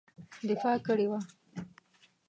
[0.49, 1.19] دفاع کړې وه.